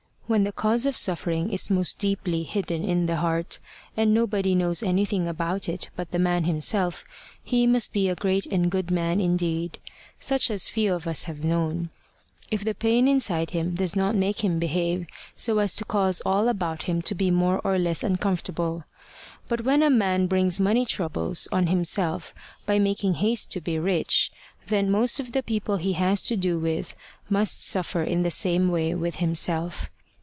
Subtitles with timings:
[0.27, 3.59] When the cause of suffering is most deeply hidden in the heart,
[3.97, 7.03] and nobody knows anything about it but the man himself,
[7.43, 9.77] he must be a great and a good man indeed,
[10.21, 11.89] such as few of us have known,
[12.49, 16.47] if the pain inside him does not make him behave so as to cause all
[16.47, 18.85] about him to be more or less uncomfortable.
[19.49, 22.33] But when a man brings money troubles on himself
[22.65, 24.31] by making haste to be rich,
[24.67, 26.95] then most of the people he has to do with
[27.29, 29.89] must suffer in the same way with himself.